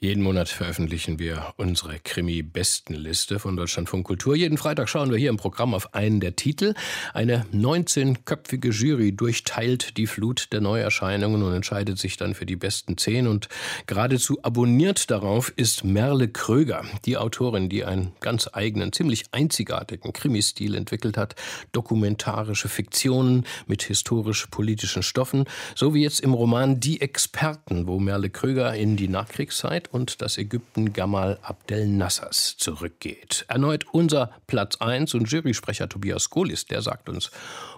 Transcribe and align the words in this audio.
jeden 0.00 0.22
Monat 0.22 0.48
veröffentlichen 0.48 1.18
wir 1.18 1.54
unsere 1.56 1.98
Krimi-Bestenliste 1.98 3.40
von 3.40 3.56
Deutschlandfunk 3.56 4.06
Kultur. 4.06 4.36
Jeden 4.36 4.56
Freitag 4.56 4.88
schauen 4.88 5.10
wir 5.10 5.18
hier 5.18 5.28
im 5.28 5.38
Programm 5.38 5.74
auf 5.74 5.92
einen 5.92 6.20
der 6.20 6.36
Titel. 6.36 6.74
Eine 7.14 7.46
19-köpfige 7.52 8.70
Jury 8.70 9.10
durchteilt 9.10 9.96
die 9.96 10.06
Flut 10.06 10.52
der 10.52 10.60
Neuerscheinungen 10.60 11.42
und 11.42 11.52
entscheidet 11.52 11.98
sich 11.98 12.16
dann 12.16 12.34
für 12.34 12.46
die 12.46 12.54
besten 12.54 12.96
zehn. 12.96 13.26
Und 13.26 13.48
geradezu 13.86 14.38
abonniert 14.44 15.10
darauf 15.10 15.52
ist 15.56 15.82
Merle 15.82 16.28
Kröger, 16.28 16.84
die 17.04 17.16
Autorin, 17.16 17.68
die 17.68 17.84
einen 17.84 18.12
ganz 18.20 18.48
eigenen, 18.52 18.92
ziemlich 18.92 19.24
einzigartigen 19.32 20.12
Krimistil 20.12 20.76
entwickelt 20.76 21.16
hat. 21.16 21.34
Dokumentarische 21.72 22.68
Fiktionen 22.68 23.46
mit 23.66 23.82
historisch-politischen 23.82 25.02
Stoffen, 25.02 25.46
so 25.74 25.92
wie 25.92 26.04
jetzt 26.04 26.20
im 26.20 26.34
Roman 26.34 26.78
Die 26.78 27.00
Experten, 27.00 27.88
wo 27.88 27.98
Merle 27.98 28.30
Kröger 28.30 28.72
in 28.76 28.96
die 28.96 29.08
Nachkriegszeit 29.08 29.87
und 29.90 30.22
das 30.22 30.38
Ägypten 30.38 30.92
Gamal 30.92 31.38
Abdel 31.42 31.86
Nassers 31.86 32.56
zurückgeht. 32.56 33.44
Erneut 33.48 33.86
unser 33.92 34.30
Platz 34.46 34.76
1 34.76 35.14
und 35.14 35.30
Jurysprecher 35.30 35.88
Tobias 35.88 36.30
Kohlis, 36.30 36.66
der 36.66 36.82
sagt 36.82 37.08
uns, 37.08 37.30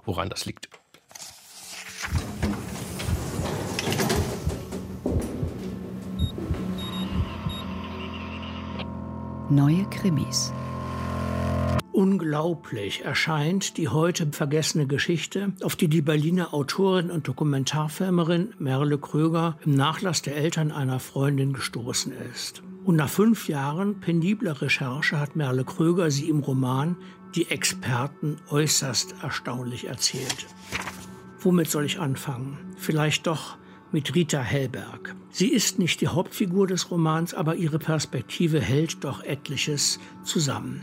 woran 0.05 0.29
das 0.29 0.47
liegt. 0.47 0.69
Neue 9.51 9.85
Krimis. 9.91 10.53
Unglaublich 12.01 13.05
erscheint 13.05 13.77
die 13.77 13.89
heute 13.89 14.27
vergessene 14.33 14.87
Geschichte, 14.87 15.53
auf 15.63 15.77
die 15.77 15.89
die 15.89 16.01
Berliner 16.01 16.55
Autorin 16.55 17.11
und 17.11 17.29
Dokumentarfilmerin 17.29 18.55
Merle 18.59 18.97
Kröger 18.97 19.59
im 19.67 19.75
Nachlass 19.75 20.23
der 20.23 20.35
Eltern 20.35 20.73
einer 20.73 20.99
Freundin 20.99 21.53
gestoßen 21.53 22.15
ist. 22.33 22.63
Und 22.85 22.97
nach 22.97 23.11
fünf 23.11 23.49
Jahren 23.49 24.01
penibler 24.01 24.63
Recherche 24.63 25.21
hat 25.21 25.37
Merle 25.37 25.63
Kröger 25.65 26.11
sie 26.11 26.31
im 26.31 26.39
Roman 26.39 26.97
Die 27.35 27.51
Experten 27.51 28.39
äußerst 28.49 29.17
erstaunlich 29.23 29.87
erzählt. 29.87 30.47
Womit 31.41 31.69
soll 31.69 31.85
ich 31.85 32.01
anfangen? 32.01 32.57
Vielleicht 32.79 33.27
doch 33.27 33.59
mit 33.93 34.15
Rita 34.15 34.41
Hellberg. 34.41 35.15
Sie 35.29 35.49
ist 35.49 35.79
nicht 35.79 36.01
die 36.01 36.09
Hauptfigur 36.09 36.67
des 36.67 36.91
Romans, 36.91 37.35
aber 37.35 37.57
ihre 37.57 37.79
Perspektive 37.79 38.59
hält 38.59 39.05
doch 39.05 39.23
etliches 39.23 40.01
zusammen. 40.25 40.81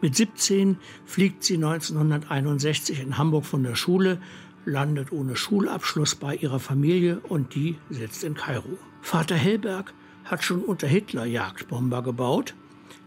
Mit 0.00 0.16
17 0.16 0.78
fliegt 1.04 1.44
sie 1.44 1.54
1961 1.54 3.00
in 3.00 3.18
Hamburg 3.18 3.44
von 3.44 3.62
der 3.62 3.74
Schule, 3.74 4.20
landet 4.64 5.12
ohne 5.12 5.36
Schulabschluss 5.36 6.14
bei 6.14 6.36
ihrer 6.36 6.60
Familie 6.60 7.20
und 7.20 7.54
die 7.54 7.76
sitzt 7.90 8.24
in 8.24 8.34
Kairo. 8.34 8.78
Vater 9.02 9.36
Hellberg 9.36 9.92
hat 10.24 10.42
schon 10.42 10.62
unter 10.62 10.86
Hitler 10.86 11.26
Jagdbomber 11.26 12.02
gebaut. 12.02 12.54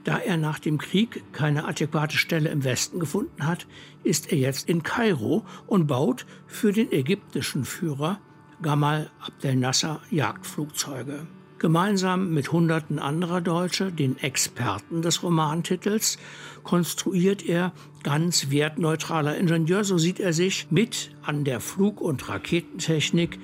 Da 0.03 0.17
er 0.19 0.37
nach 0.37 0.59
dem 0.59 0.77
Krieg 0.77 1.23
keine 1.33 1.65
adäquate 1.65 2.17
Stelle 2.17 2.49
im 2.49 2.63
Westen 2.63 2.99
gefunden 2.99 3.45
hat, 3.45 3.67
ist 4.03 4.31
er 4.31 4.37
jetzt 4.37 4.69
in 4.69 4.83
Kairo 4.83 5.45
und 5.65 5.87
baut 5.87 6.25
für 6.45 6.71
den 6.71 6.91
ägyptischen 6.91 7.65
Führer 7.65 8.21
Gamal 8.61 9.11
Abdel 9.19 9.55
Nasser 9.55 10.01
Jagdflugzeuge. 10.09 11.27
Gemeinsam 11.59 12.33
mit 12.35 12.51
Hunderten 12.51 12.99
anderer 12.99 13.41
Deutscher, 13.41 13.89
den 13.89 14.17
Experten 14.19 15.01
des 15.01 15.23
Romantitels, 15.23 16.19
konstruiert 16.63 17.43
er 17.43 17.71
ganz 18.03 18.51
wertneutraler 18.51 19.37
Ingenieur, 19.37 19.83
so 19.83 19.97
sieht 19.97 20.19
er 20.19 20.33
sich, 20.33 20.67
mit 20.69 21.11
an 21.23 21.45
der 21.45 21.59
Flug- 21.59 21.99
und 21.99 22.29
Raketentechnik, 22.29 23.39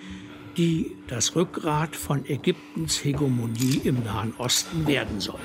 die 0.58 0.96
das 1.08 1.36
Rückgrat 1.36 1.96
von 1.96 2.24
Ägyptens 2.28 3.04
Hegemonie 3.04 3.82
im 3.84 4.04
Nahen 4.04 4.34
Osten 4.38 4.86
werden 4.86 5.20
soll. 5.20 5.40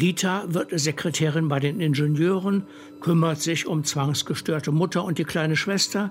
Rita 0.00 0.44
wird 0.48 0.70
Sekretärin 0.72 1.48
bei 1.48 1.60
den 1.60 1.78
Ingenieuren, 1.78 2.64
kümmert 3.00 3.40
sich 3.40 3.66
um 3.66 3.84
zwangsgestörte 3.84 4.72
Mutter 4.72 5.04
und 5.04 5.18
die 5.18 5.24
kleine 5.24 5.56
Schwester, 5.56 6.10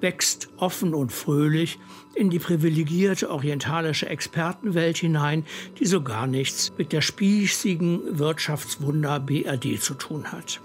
wächst 0.00 0.48
offen 0.56 0.94
und 0.94 1.12
fröhlich 1.12 1.78
in 2.14 2.30
die 2.30 2.38
privilegierte 2.38 3.30
orientalische 3.30 4.08
Expertenwelt 4.08 4.98
hinein, 4.98 5.44
die 5.78 5.86
so 5.86 6.02
gar 6.02 6.26
nichts 6.26 6.72
mit 6.76 6.92
der 6.92 7.00
spießigen 7.00 8.18
Wirtschaftswunder 8.18 9.20
BRD 9.20 9.80
zu 9.80 9.94
tun 9.94 10.32
hat. 10.32 10.60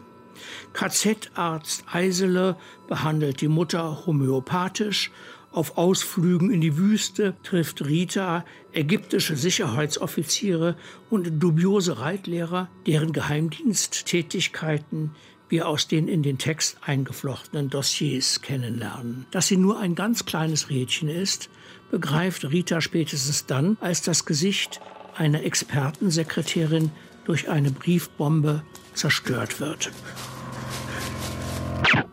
KZ-Arzt 0.73 1.85
Eisele 1.91 2.57
behandelt 2.87 3.41
die 3.41 3.47
Mutter 3.47 4.05
homöopathisch. 4.05 5.11
Auf 5.51 5.77
Ausflügen 5.77 6.49
in 6.51 6.61
die 6.61 6.77
Wüste 6.77 7.35
trifft 7.43 7.85
Rita 7.85 8.43
ägyptische 8.71 9.35
Sicherheitsoffiziere 9.35 10.75
und 11.11 11.43
dubiose 11.43 11.99
Reitlehrer, 11.99 12.69
deren 12.87 13.13
Geheimdiensttätigkeiten 13.13 15.11
wir 15.53 15.67
aus 15.67 15.87
den 15.87 16.07
in 16.07 16.23
den 16.23 16.39
Text 16.39 16.77
eingeflochtenen 16.81 17.69
Dossiers 17.69 18.41
kennenlernen. 18.41 19.27
Dass 19.29 19.45
sie 19.47 19.55
nur 19.55 19.79
ein 19.79 19.93
ganz 19.93 20.25
kleines 20.25 20.71
Rädchen 20.71 21.09
ist, 21.09 21.47
begreift 21.91 22.43
Rita 22.43 22.81
spätestens 22.81 23.45
dann, 23.45 23.77
als 23.79 24.01
das 24.01 24.25
Gesicht 24.25 24.81
einer 25.15 25.43
Expertensekretärin 25.43 26.89
durch 27.25 27.49
eine 27.49 27.69
Briefbombe 27.69 28.63
zerstört 28.95 29.59
wird. 29.59 29.91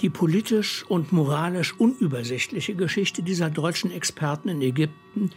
Die 0.01 0.11
politisch 0.11 0.85
und 0.89 1.13
moralisch 1.13 1.75
unübersichtliche 1.79 2.75
Geschichte 2.75 3.23
dieser 3.23 3.51
deutschen 3.51 3.91
Experten 3.91 4.49
in 4.49 4.63
Ägypten, 4.63 5.31